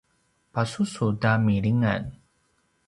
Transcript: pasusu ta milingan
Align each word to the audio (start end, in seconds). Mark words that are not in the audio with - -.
pasusu 0.53 1.05
ta 1.21 1.31
milingan 1.45 2.03